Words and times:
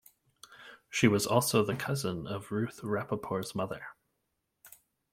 She 0.89 1.07
was 1.07 1.27
also 1.27 1.63
the 1.63 1.75
cousin 1.75 2.25
of 2.25 2.51
Ruth 2.51 2.79
Rappaport's 2.81 3.53
mother. 3.53 3.89